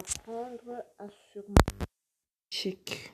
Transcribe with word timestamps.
apprendre 0.00 0.82
à 0.98 1.06
surmonter 1.32 1.76
nos 1.78 2.50
échecs. 2.50 3.12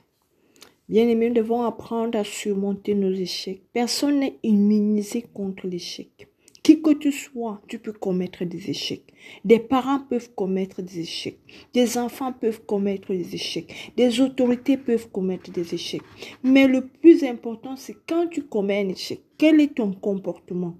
Bien 0.87 1.07
aimé, 1.09 1.27
nous 1.27 1.35
devons 1.35 1.63
apprendre 1.63 2.17
à 2.17 2.23
surmonter 2.23 2.95
nos 2.95 3.11
échecs. 3.11 3.61
Personne 3.73 4.19
n'est 4.19 4.39
immunisé 4.43 5.21
contre 5.21 5.67
l'échec. 5.67 6.29
Qui 6.63 6.81
que 6.81 6.91
tu 6.91 7.11
sois, 7.11 7.61
tu 7.67 7.79
peux 7.79 7.91
commettre 7.93 8.45
des 8.45 8.69
échecs. 8.69 9.13
Des 9.43 9.59
parents 9.59 9.99
peuvent 9.99 10.33
commettre 10.33 10.81
des 10.81 10.99
échecs. 10.99 11.39
Des 11.73 11.97
enfants 11.97 12.33
peuvent 12.33 12.65
commettre 12.65 13.13
des 13.13 13.35
échecs. 13.35 13.93
Des 13.97 14.21
autorités 14.21 14.77
peuvent 14.77 15.09
commettre 15.09 15.51
des 15.51 15.73
échecs. 15.73 16.01
Mais 16.43 16.67
le 16.67 16.87
plus 16.87 17.23
important, 17.23 17.75
c'est 17.75 17.97
quand 18.07 18.27
tu 18.27 18.43
commets 18.43 18.85
un 18.85 18.89
échec, 18.89 19.21
quel 19.37 19.59
est 19.59 19.75
ton 19.75 19.91
comportement? 19.93 20.75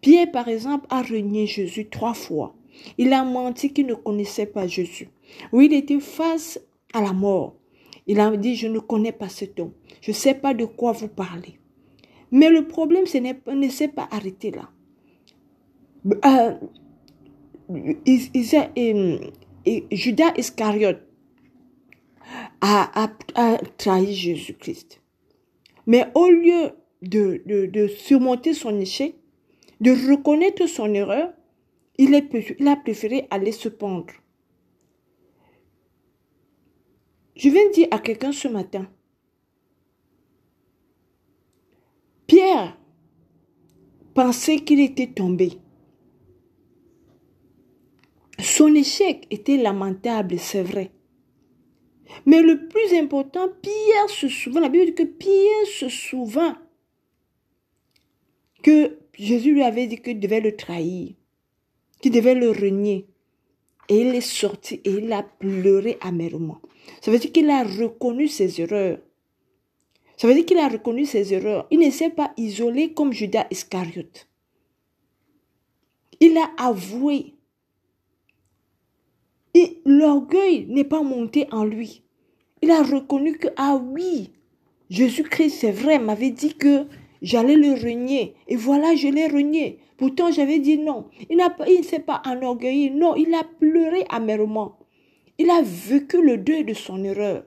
Pierre, 0.00 0.30
par 0.30 0.48
exemple, 0.48 0.86
a 0.90 1.02
renié 1.02 1.46
Jésus 1.46 1.88
trois 1.88 2.14
fois. 2.14 2.54
Il 2.96 3.12
a 3.12 3.24
menti 3.24 3.72
qu'il 3.72 3.86
ne 3.86 3.94
connaissait 3.94 4.46
pas 4.46 4.66
Jésus. 4.66 5.08
Oui, 5.52 5.66
il 5.66 5.74
était 5.74 6.00
face 6.00 6.60
à 6.92 7.02
la 7.02 7.12
mort. 7.12 7.56
Il 8.06 8.20
a 8.20 8.34
dit, 8.36 8.56
je 8.56 8.68
ne 8.68 8.78
connais 8.78 9.12
pas 9.12 9.28
cet 9.28 9.60
homme. 9.60 9.72
Je 10.00 10.12
ne 10.12 10.16
sais 10.16 10.34
pas 10.34 10.54
de 10.54 10.64
quoi 10.64 10.92
vous 10.92 11.08
parlez. 11.08 11.58
Mais 12.30 12.50
le 12.50 12.66
problème, 12.66 13.06
ce 13.06 13.18
ne 13.18 13.68
s'est 13.68 13.88
pas 13.88 14.08
arrêté 14.10 14.50
là. 14.50 14.70
Euh, 16.24 16.54
Judas 19.92 20.32
Iscariote 20.36 21.02
a, 22.60 23.10
trahi 23.76 24.14
Jésus-Christ. 24.14 25.00
Mais 25.86 26.06
au 26.14 26.30
lieu 26.30 26.70
de, 27.02 27.86
surmonter 27.88 28.54
son 28.54 28.78
échec, 28.80 29.14
de 29.80 29.90
reconnaître 30.10 30.66
son 30.66 30.92
erreur, 30.94 31.32
il 31.98 32.14
a 32.14 32.76
préféré 32.76 33.26
aller 33.30 33.52
se 33.52 33.68
pendre. 33.68 34.14
Je 37.38 37.48
viens 37.50 37.70
dire 37.70 37.86
à 37.92 38.00
quelqu'un 38.00 38.32
ce 38.32 38.48
matin, 38.48 38.90
Pierre 42.26 42.76
pensait 44.12 44.58
qu'il 44.58 44.80
était 44.80 45.06
tombé. 45.06 45.52
Son 48.40 48.74
échec 48.74 49.28
était 49.30 49.56
lamentable, 49.56 50.36
c'est 50.40 50.64
vrai. 50.64 50.90
Mais 52.26 52.42
le 52.42 52.66
plus 52.66 52.92
important, 52.98 53.48
Pierre 53.62 54.10
se 54.10 54.28
souvient, 54.28 54.60
la 54.60 54.68
Bible 54.68 54.86
dit 54.86 54.94
que 54.94 55.04
Pierre 55.04 55.66
se 55.66 55.88
souvint 55.88 56.60
que 58.64 58.98
Jésus 59.14 59.54
lui 59.54 59.62
avait 59.62 59.86
dit 59.86 60.02
qu'il 60.02 60.18
devait 60.18 60.40
le 60.40 60.56
trahir, 60.56 61.12
qu'il 62.00 62.10
devait 62.10 62.34
le 62.34 62.50
renier. 62.50 63.06
Et 63.88 64.00
il 64.00 64.14
est 64.14 64.20
sorti 64.20 64.80
et 64.84 64.90
il 64.90 65.12
a 65.12 65.22
pleuré 65.22 65.98
amèrement. 66.00 66.60
Ça 67.00 67.10
veut 67.10 67.18
dire 67.18 67.32
qu'il 67.32 67.50
a 67.50 67.62
reconnu 67.62 68.28
ses 68.28 68.60
erreurs. 68.60 68.98
Ça 70.16 70.26
veut 70.26 70.34
dire 70.34 70.46
qu'il 70.46 70.58
a 70.58 70.68
reconnu 70.68 71.06
ses 71.06 71.32
erreurs. 71.32 71.66
Il 71.70 71.78
ne 71.78 71.90
s'est 71.90 72.10
pas 72.10 72.32
isolé 72.36 72.92
comme 72.92 73.12
Judas 73.12 73.46
Iscariote. 73.50 74.28
Il 76.20 76.36
a 76.36 76.50
avoué. 76.58 77.34
Et 79.54 79.80
l'orgueil 79.84 80.66
n'est 80.68 80.84
pas 80.84 81.02
monté 81.02 81.46
en 81.52 81.64
lui. 81.64 82.02
Il 82.62 82.70
a 82.70 82.82
reconnu 82.82 83.38
que, 83.38 83.48
ah 83.56 83.76
oui, 83.76 84.32
Jésus-Christ, 84.90 85.58
c'est 85.60 85.70
vrai, 85.70 85.98
m'avait 85.98 86.30
dit 86.30 86.54
que 86.54 86.86
j'allais 87.22 87.54
le 87.54 87.72
renier. 87.72 88.34
Et 88.48 88.56
voilà, 88.56 88.96
je 88.96 89.08
l'ai 89.08 89.28
renié. 89.28 89.78
Pourtant, 89.96 90.32
j'avais 90.32 90.58
dit 90.58 90.78
non. 90.78 91.08
Il 91.30 91.36
ne 91.36 91.82
s'est 91.82 92.00
pas 92.00 92.22
enorgueilli. 92.26 92.90
Non, 92.90 93.14
il 93.14 93.32
a 93.34 93.44
pleuré 93.44 94.04
amèrement. 94.08 94.78
Il 95.40 95.50
a 95.50 95.62
vécu 95.62 96.20
le 96.20 96.36
deuil 96.36 96.64
de 96.64 96.74
son 96.74 97.04
erreur. 97.04 97.44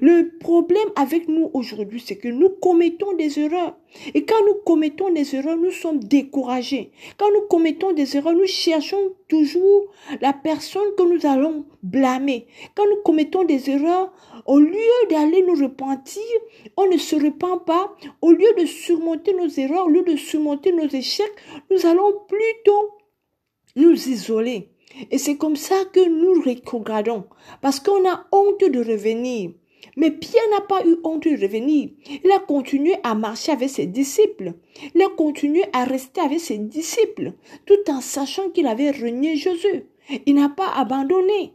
Le 0.00 0.38
problème 0.38 0.88
avec 0.96 1.28
nous 1.28 1.50
aujourd'hui, 1.52 2.02
c'est 2.04 2.16
que 2.16 2.28
nous 2.28 2.48
commettons 2.48 3.12
des 3.14 3.38
erreurs. 3.38 3.76
Et 4.14 4.24
quand 4.24 4.42
nous 4.46 4.54
commettons 4.64 5.10
des 5.12 5.34
erreurs, 5.34 5.56
nous 5.58 5.72
sommes 5.72 5.98
découragés. 5.98 6.92
Quand 7.18 7.30
nous 7.32 7.42
commettons 7.48 7.92
des 7.92 8.16
erreurs, 8.16 8.34
nous 8.34 8.46
cherchons 8.46 9.14
toujours 9.28 9.92
la 10.22 10.32
personne 10.32 10.94
que 10.96 11.02
nous 11.02 11.26
allons 11.26 11.66
blâmer. 11.82 12.46
Quand 12.74 12.86
nous 12.88 13.02
commettons 13.04 13.44
des 13.44 13.68
erreurs, 13.68 14.12
au 14.46 14.58
lieu 14.58 15.08
d'aller 15.10 15.42
nous 15.42 15.60
repentir, 15.60 16.22
on 16.76 16.86
ne 16.86 16.96
se 16.96 17.16
repent 17.16 17.58
pas. 17.66 17.96
Au 18.22 18.30
lieu 18.30 18.54
de 18.58 18.64
surmonter 18.64 19.34
nos 19.34 19.48
erreurs, 19.48 19.86
au 19.86 19.90
lieu 19.90 20.02
de 20.02 20.16
surmonter 20.16 20.72
nos 20.72 20.88
échecs, 20.88 21.34
nous 21.70 21.84
allons 21.84 22.12
plutôt 22.26 22.90
nous 23.76 24.08
isoler. 24.08 24.70
Et 25.10 25.18
c'est 25.18 25.36
comme 25.36 25.56
ça 25.56 25.76
que 25.92 26.08
nous 26.08 26.40
rétrogradons, 26.40 27.24
parce 27.60 27.80
qu'on 27.80 28.08
a 28.08 28.26
honte 28.32 28.60
de 28.60 28.78
revenir. 28.78 29.50
Mais 29.96 30.10
Pierre 30.10 30.42
n'a 30.50 30.60
pas 30.62 30.84
eu 30.86 30.96
honte 31.04 31.24
de 31.24 31.40
revenir. 31.40 31.90
Il 32.24 32.30
a 32.30 32.38
continué 32.38 32.94
à 33.02 33.14
marcher 33.14 33.52
avec 33.52 33.68
ses 33.68 33.86
disciples. 33.86 34.54
Il 34.94 35.02
a 35.02 35.08
continué 35.16 35.64
à 35.72 35.84
rester 35.84 36.20
avec 36.20 36.40
ses 36.40 36.58
disciples, 36.58 37.32
tout 37.66 37.90
en 37.90 38.00
sachant 38.00 38.50
qu'il 38.50 38.66
avait 38.66 38.90
renié 38.90 39.36
Jésus. 39.36 39.86
Il 40.26 40.34
n'a 40.34 40.48
pas 40.48 40.70
abandonné. 40.74 41.54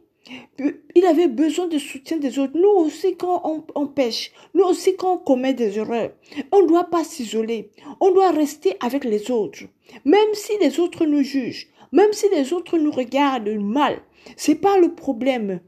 Il 0.96 1.06
avait 1.06 1.28
besoin 1.28 1.68
de 1.68 1.78
soutien 1.78 2.18
des 2.18 2.38
autres. 2.40 2.58
Nous 2.58 2.70
aussi, 2.70 3.16
quand 3.16 3.42
on, 3.46 3.64
on, 3.76 3.88
pêche, 3.88 4.32
nous 4.54 4.64
aussi, 4.64 4.96
quand 4.96 5.14
on 5.14 5.18
commet 5.18 5.54
des 5.54 5.78
erreurs, 5.78 6.12
on 6.52 6.62
ne 6.62 6.68
doit 6.68 6.86
pas 6.86 7.04
s'isoler. 7.04 7.72
On 8.00 8.12
doit 8.12 8.32
rester 8.32 8.76
avec 8.80 9.06
les 9.06 9.32
autres. 9.32 9.64
Même 10.06 10.34
si 10.34 10.54
les 10.60 10.80
autres 10.80 11.06
nous 11.06 11.24
jugent, 11.24 11.68
même 11.92 12.14
si 12.14 12.28
les 12.30 12.54
autres 12.54 12.78
nous 12.78 12.92
regardent 12.92 13.50
mal, 13.50 14.02
c'est 14.36 14.56
pas 14.56 14.78
le 14.78 14.94
problème. 14.94 15.60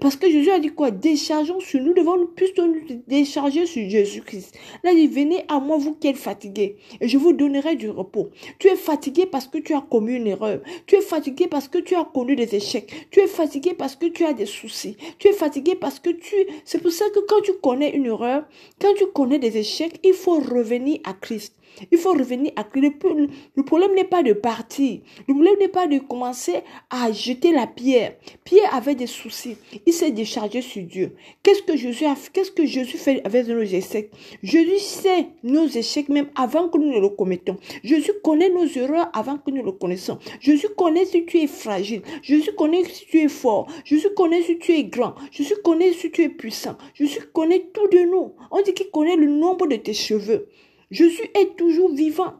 Parce 0.00 0.16
que 0.16 0.30
Jésus 0.30 0.50
a 0.50 0.58
dit 0.58 0.68
quoi? 0.68 0.90
Déchargeons 0.90 1.60
sur 1.60 1.80
nous, 1.80 1.92
devons 1.92 2.26
plutôt 2.26 2.66
nous 2.66 2.80
décharger 3.06 3.66
sur 3.66 3.88
Jésus-Christ. 3.88 4.56
Là, 4.82 4.92
il 4.92 5.08
dit, 5.08 5.14
venez 5.14 5.44
à 5.48 5.60
moi, 5.60 5.76
vous 5.76 5.94
qui 5.94 6.08
êtes 6.08 6.16
fatigués, 6.16 6.76
et 7.00 7.08
je 7.08 7.18
vous 7.18 7.32
donnerai 7.32 7.76
du 7.76 7.90
repos. 7.90 8.30
Tu 8.58 8.68
es 8.68 8.76
fatigué 8.76 9.26
parce 9.26 9.46
que 9.46 9.58
tu 9.58 9.74
as 9.74 9.80
commis 9.80 10.14
une 10.14 10.26
erreur. 10.26 10.60
Tu 10.86 10.96
es 10.96 11.00
fatigué 11.00 11.46
parce 11.46 11.68
que 11.68 11.78
tu 11.78 11.94
as 11.94 12.04
connu 12.04 12.36
des 12.36 12.54
échecs. 12.54 13.08
Tu 13.10 13.20
es 13.20 13.26
fatigué 13.26 13.74
parce 13.74 13.96
que 13.96 14.06
tu 14.06 14.24
as 14.24 14.32
des 14.32 14.46
soucis. 14.46 14.96
Tu 15.18 15.28
es 15.28 15.32
fatigué 15.32 15.74
parce 15.74 16.00
que 16.00 16.10
tu... 16.10 16.34
C'est 16.64 16.80
pour 16.80 16.92
ça 16.92 17.04
que 17.14 17.20
quand 17.20 17.42
tu 17.42 17.52
connais 17.62 17.90
une 17.90 18.06
erreur, 18.06 18.44
quand 18.80 18.94
tu 18.96 19.06
connais 19.06 19.38
des 19.38 19.58
échecs, 19.58 20.00
il 20.04 20.14
faut 20.14 20.38
revenir 20.38 21.00
à 21.04 21.12
Christ. 21.12 21.54
Il 21.90 21.98
faut 21.98 22.12
revenir 22.12 22.52
à. 22.56 22.66
Le 22.74 23.62
problème 23.62 23.94
n'est 23.94 24.04
pas 24.04 24.22
de 24.22 24.32
partir. 24.32 25.00
Le 25.26 25.34
problème 25.34 25.56
n'est 25.58 25.68
pas 25.68 25.86
de 25.86 25.98
commencer 25.98 26.56
à 26.90 27.12
jeter 27.12 27.52
la 27.52 27.66
pierre. 27.66 28.14
Pierre 28.44 28.74
avait 28.74 28.94
des 28.94 29.06
soucis. 29.06 29.56
Il 29.86 29.92
s'est 29.92 30.10
déchargé 30.10 30.62
sur 30.62 30.82
Dieu. 30.82 31.16
Qu'est-ce 31.42 31.62
que 31.62 31.76
Jésus 31.76 32.04
a 32.04 32.14
fait? 32.14 33.22
Avec 33.24 33.48
nos 33.48 33.62
échecs? 33.62 34.10
Jésus 34.42 34.78
sait 34.78 35.28
nos 35.42 35.66
échecs 35.66 36.08
même 36.08 36.28
avant 36.34 36.68
que 36.68 36.78
nous 36.78 36.92
ne 36.92 37.00
le 37.00 37.08
commettons. 37.10 37.56
Jésus 37.82 38.12
connaît 38.22 38.50
nos 38.50 38.66
erreurs 38.66 39.10
avant 39.12 39.38
que 39.38 39.50
nous 39.50 39.62
le 39.62 39.72
connaissons. 39.72 40.18
Jésus 40.40 40.68
connaît 40.76 41.04
si 41.04 41.24
tu 41.24 41.38
es 41.38 41.46
fragile. 41.46 42.02
Jésus 42.22 42.52
connaît 42.52 42.84
si 42.84 43.06
tu 43.06 43.20
es 43.20 43.28
fort. 43.28 43.66
Jésus 43.84 44.08
connaît 44.14 44.42
si 44.42 44.58
tu 44.58 44.72
es 44.72 44.84
grand. 44.84 45.14
Jésus 45.30 45.56
connaît 45.64 45.92
si 45.92 46.10
tu 46.10 46.22
es 46.22 46.28
puissant. 46.28 46.76
Jésus 46.94 47.20
connaît 47.32 47.68
tout 47.72 47.88
de 47.88 47.98
nous. 48.00 48.34
On 48.50 48.62
dit 48.62 48.74
qu'il 48.74 48.90
connaît 48.90 49.16
le 49.16 49.26
nombre 49.26 49.66
de 49.66 49.76
tes 49.76 49.94
cheveux. 49.94 50.48
Jésus 50.90 51.28
est 51.34 51.56
toujours 51.56 51.92
vivant. 51.92 52.34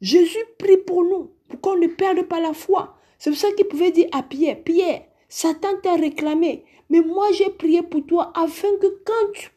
Jésus 0.00 0.44
prie 0.58 0.76
pour 0.76 1.04
nous, 1.04 1.30
pour 1.48 1.60
qu'on 1.60 1.76
ne 1.76 1.86
perde 1.86 2.22
pas 2.22 2.40
la 2.40 2.52
foi. 2.52 2.96
C'est 3.18 3.30
pour 3.30 3.38
ça 3.38 3.50
qu'il 3.52 3.66
pouvait 3.66 3.92
dire 3.92 4.08
à 4.12 4.22
Pierre, 4.22 4.62
Pierre, 4.62 5.04
Satan 5.28 5.76
t'a 5.82 5.94
réclamé, 5.94 6.64
mais 6.90 7.00
moi 7.00 7.26
j'ai 7.32 7.50
prié 7.50 7.82
pour 7.82 8.04
toi 8.06 8.32
afin 8.34 8.68
que 8.80 8.86
quand 9.04 9.32
tu, 9.32 9.50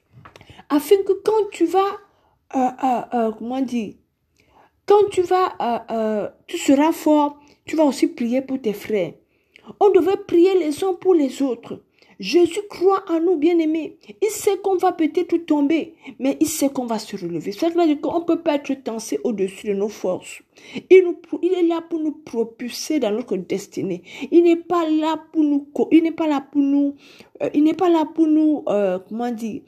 afin 0.69 0.95
que 1.05 1.13
quand 1.13 1.49
tu 1.51 1.65
vas, 1.65 1.97
euh, 2.55 2.69
euh, 2.83 3.01
euh, 3.13 3.31
comment 3.37 3.61
dire, 3.61 3.95
quand 4.85 5.09
tu 5.11 5.21
vas, 5.21 5.85
tu 6.47 6.57
seras 6.57 6.91
fort, 6.91 7.37
tu 7.65 7.75
vas 7.75 7.83
aussi 7.83 8.07
prier 8.07 8.41
pour 8.41 8.59
tes 8.59 8.73
frères. 8.73 9.13
On 9.79 9.89
devait 9.89 10.17
prier 10.17 10.57
les 10.57 10.83
uns 10.83 10.95
pour 10.95 11.13
les 11.13 11.41
autres. 11.43 11.83
Jésus 12.19 12.59
croit 12.69 13.03
en 13.09 13.21
nous, 13.21 13.37
bien-aimés. 13.37 13.97
Il 14.21 14.29
sait 14.29 14.57
qu'on 14.57 14.75
va 14.75 14.91
peut-être 14.91 15.37
tomber, 15.37 15.93
mais 16.19 16.37
il 16.41 16.47
sait 16.47 16.69
qu'on 16.69 16.85
va 16.85 16.99
se 16.99 17.15
relever. 17.15 17.53
C'est 17.53 17.69
vrai 17.69 17.97
qu'on 17.97 18.19
ne 18.19 18.25
peut 18.25 18.41
pas 18.41 18.55
être 18.55 18.73
tensé 18.83 19.19
au-dessus 19.23 19.67
de 19.67 19.73
nos 19.73 19.87
forces. 19.87 20.41
Il, 20.89 21.05
est 21.43 21.63
là 21.63 21.81
pour 21.81 21.99
nous 21.99 22.11
propulser 22.11 22.99
dans 22.99 23.11
notre 23.11 23.37
destinée. 23.37 24.03
Il 24.31 24.43
n'est 24.43 24.57
pas 24.57 24.89
là 24.89 25.23
pour 25.31 25.43
nous, 25.43 25.67
il 25.91 26.03
n'est 26.03 26.11
pas 26.11 26.27
là 26.27 26.41
pour 26.41 26.61
nous, 26.61 26.95
euh, 27.41 27.49
il 27.53 27.63
n'est 27.63 27.73
pas 27.73 27.89
là 27.89 28.05
pour 28.05 28.27
nous, 28.27 28.63
euh, 28.67 28.99
comment 29.07 29.31
dire, 29.31 29.61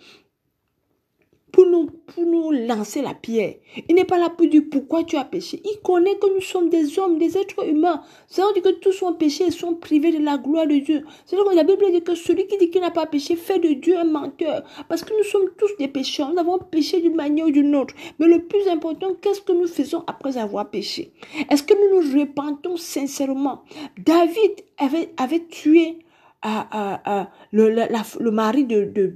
pour 1.51 1.65
nous, 1.65 1.87
pour 2.07 2.25
nous 2.25 2.51
lancer 2.51 3.01
la 3.01 3.13
pierre. 3.13 3.55
Il 3.89 3.95
n'est 3.95 4.05
pas 4.05 4.17
là 4.17 4.29
pour 4.29 4.47
dire 4.47 4.63
pourquoi 4.71 5.03
tu 5.03 5.17
as 5.17 5.25
péché. 5.25 5.61
Il 5.65 5.81
connaît 5.81 6.15
que 6.15 6.33
nous 6.33 6.41
sommes 6.41 6.69
des 6.69 6.97
hommes, 6.97 7.17
des 7.17 7.37
êtres 7.37 7.67
humains. 7.67 8.01
C'est 8.27 8.41
dire 8.53 8.63
que 8.63 8.69
tous 8.79 8.91
sont 8.91 9.13
péchés 9.13 9.45
et 9.47 9.51
sont 9.51 9.75
privés 9.75 10.11
de 10.11 10.23
la 10.23 10.37
gloire 10.37 10.67
de 10.67 10.75
Dieu. 10.75 11.05
C'est 11.25 11.35
que 11.35 11.55
la 11.55 11.63
Bible 11.63 11.91
dit 11.91 12.01
que 12.01 12.15
celui 12.15 12.47
qui 12.47 12.57
dit 12.57 12.69
qu'il 12.69 12.81
n'a 12.81 12.91
pas 12.91 13.05
péché 13.05 13.35
fait 13.35 13.59
de 13.59 13.73
Dieu 13.73 13.97
un 13.97 14.05
menteur. 14.05 14.63
Parce 14.87 15.03
que 15.03 15.13
nous 15.17 15.23
sommes 15.23 15.49
tous 15.57 15.75
des 15.77 15.87
pécheurs. 15.87 16.31
Nous 16.31 16.39
avons 16.39 16.59
péché 16.59 17.01
d'une 17.01 17.15
manière 17.15 17.47
ou 17.47 17.51
d'une 17.51 17.75
autre. 17.75 17.93
Mais 18.19 18.27
le 18.27 18.39
plus 18.39 18.67
important, 18.67 19.13
qu'est-ce 19.21 19.41
que 19.41 19.53
nous 19.53 19.67
faisons 19.67 20.03
après 20.07 20.37
avoir 20.37 20.69
péché? 20.69 21.11
Est-ce 21.49 21.63
que 21.63 21.73
nous 21.73 22.01
nous 22.01 22.19
repentons 22.19 22.77
sincèrement? 22.77 23.63
David 23.97 24.51
avait 24.77 25.45
tué 25.49 25.99
le, 26.43 27.69
le, 28.19 28.31
mari 28.31 28.65
de, 28.65 28.85
de 28.85 29.15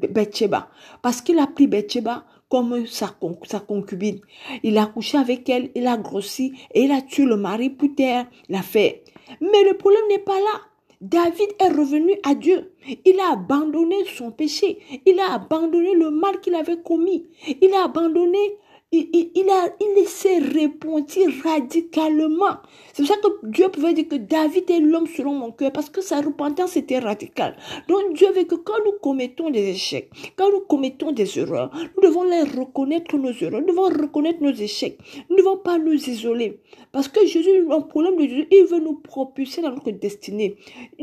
parce 1.02 1.22
qu'il 1.22 1.40
a 1.40 1.48
pris 1.48 1.68
Bathsheba 1.68 2.26
comme 2.50 2.86
sa, 2.86 3.16
sa 3.44 3.60
concubine. 3.60 4.20
Il 4.64 4.78
a 4.78 4.86
couché 4.86 5.18
avec 5.18 5.50
elle, 5.50 5.72
il 5.76 5.88
a 5.88 5.98
grossi 5.98 6.54
et 6.74 6.84
il 6.84 6.92
a 6.92 7.02
tué 7.02 7.26
le 7.26 7.36
mari 7.38 7.70
pour 7.70 7.90
terre 7.96 8.28
l'affaire. 8.50 8.94
Mais 9.42 9.64
le 9.64 9.76
problème 9.76 10.04
n'est 10.10 10.20
pas 10.20 10.40
là. 10.40 10.62
David 11.02 11.50
est 11.60 11.70
revenu 11.70 12.14
à 12.24 12.36
Dieu. 12.36 12.72
Il 13.06 13.20
a 13.20 13.34
abandonné 13.34 13.96
son 14.16 14.32
péché. 14.32 14.80
Il 15.06 15.20
a 15.20 15.34
abandonné 15.34 15.94
le 15.94 16.10
mal 16.10 16.40
qu'il 16.40 16.56
avait 16.56 16.82
commis. 16.82 17.28
Il 17.62 17.74
a 17.74 17.86
abandonné 17.86 18.58
il, 18.92 19.32
il 19.36 20.08
s'est 20.08 20.38
répondu 20.38 21.20
radicalement. 21.44 22.58
C'est 22.94 23.04
pour 23.04 23.16
ça 23.16 23.22
que 23.22 23.48
Dieu 23.48 23.70
pouvait 23.70 23.94
dire 23.94 24.08
que 24.08 24.16
David 24.16 24.70
est 24.70 24.80
l'homme 24.80 25.08
selon 25.08 25.34
mon 25.34 25.52
cœur, 25.52 25.72
parce 25.72 25.90
que 25.90 26.02
sa 26.02 26.22
repentance 26.22 26.78
était 26.78 27.00
radicale. 27.00 27.58
Donc 27.88 28.14
Dieu 28.14 28.32
veut 28.32 28.44
que 28.44 28.56
quand 28.56 28.78
nous 28.86 28.94
commettons 29.02 29.50
des 29.50 29.70
échecs, 29.70 30.10
quand 30.36 30.52
nous 30.52 30.62
commettons 30.62 31.12
des 31.12 31.40
erreurs, 31.40 31.72
nous 31.96 32.08
devons 32.08 32.24
les 32.24 32.44
reconnaître 32.44 33.18
nos 33.18 33.32
erreurs, 33.32 33.62
nous 33.62 33.68
devons 33.68 33.90
reconnaître 33.90 34.42
nos 34.42 34.54
échecs. 34.54 34.98
Nous 35.30 35.36
ne 35.36 35.42
devons 35.42 35.58
pas 35.58 35.78
nous 35.78 35.94
isoler. 35.94 36.60
Parce 36.92 37.08
que 37.08 37.26
Jésus, 37.26 37.68
un 37.70 37.82
problème 37.82 38.16
de 38.18 38.24
Jésus, 38.24 38.48
il 38.52 38.66
veut 38.66 38.80
nous 38.80 38.96
propulser 38.96 39.62
dans 39.62 39.72
notre 39.72 39.92
destinée. 39.92 40.56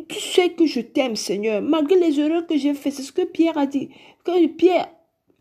Tu 0.08 0.20
sais 0.20 0.50
que 0.50 0.66
je 0.66 0.80
t'aime, 0.80 1.16
Seigneur, 1.16 1.60
malgré 1.60 1.98
les 1.98 2.18
erreurs 2.18 2.46
que 2.46 2.56
j'ai 2.56 2.74
faites. 2.74 2.92
C'est 2.92 3.02
ce 3.02 3.12
que 3.12 3.22
Pierre 3.22 3.58
a 3.58 3.66
dit. 3.66 3.88
Quand 4.24 4.36
Pierre 4.56 4.88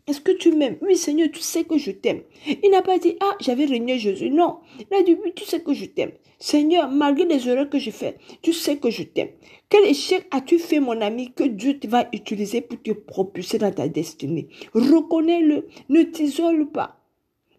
est-ce 0.08 0.20
que 0.20 0.32
tu 0.32 0.52
m'aimes? 0.52 0.78
Oui, 0.82 0.96
Seigneur, 0.96 1.28
tu 1.32 1.40
sais 1.40 1.64
que 1.64 1.78
je 1.78 1.92
t'aime. 1.92 2.22
Il 2.46 2.70
n'a 2.70 2.82
pas 2.82 2.98
dit, 2.98 3.16
ah, 3.20 3.36
j'avais 3.40 3.66
régné 3.66 3.98
Jésus. 3.98 4.30
Non. 4.30 4.58
Il 4.78 4.96
a 4.96 5.02
dit, 5.02 5.16
oui, 5.22 5.32
tu 5.34 5.44
sais 5.44 5.62
que 5.62 5.72
je 5.72 5.84
t'aime. 5.84 6.10
Seigneur, 6.40 6.90
malgré 6.90 7.24
les 7.24 7.48
erreurs 7.48 7.70
que 7.70 7.78
j'ai 7.78 7.92
faites, 7.92 8.18
tu 8.42 8.52
sais 8.52 8.78
que 8.78 8.90
je 8.90 9.04
t'aime. 9.04 9.28
Quel 9.68 9.84
échec 9.84 10.26
as-tu 10.32 10.58
fait, 10.58 10.80
mon 10.80 11.00
ami, 11.00 11.32
que 11.32 11.44
Dieu 11.44 11.78
va 11.86 12.08
utiliser 12.12 12.62
pour 12.62 12.82
te 12.82 12.90
propulser 12.90 13.58
dans 13.58 13.72
ta 13.72 13.86
destinée? 13.86 14.48
Reconnais-le. 14.74 15.68
Ne 15.88 16.02
t'isole 16.02 16.68
pas. 16.72 17.00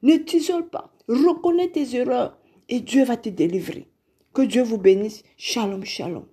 Ne 0.02 0.18
t'isole 0.18 0.70
pas. 0.70 0.94
Reconnais 1.08 1.70
tes 1.70 1.96
erreurs 1.96 2.38
et 2.68 2.82
Dieu 2.82 3.06
va 3.06 3.16
te 3.16 3.30
délivrer. 3.30 3.88
Que 4.34 4.42
Dieu 4.42 4.64
vous 4.64 4.78
bénisse. 4.78 5.24
Shalom, 5.38 5.86
shalom. 5.86 6.26